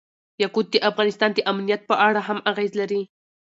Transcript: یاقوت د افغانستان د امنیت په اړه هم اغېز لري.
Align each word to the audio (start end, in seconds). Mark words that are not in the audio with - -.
یاقوت 0.41 0.67
د 0.71 0.75
افغانستان 0.89 1.29
د 1.33 1.39
امنیت 1.51 1.81
په 1.89 1.95
اړه 2.07 2.21
هم 2.27 2.39
اغېز 2.51 2.71
لري. 2.81 3.01